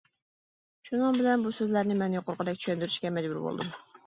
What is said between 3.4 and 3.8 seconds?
بولدۇم.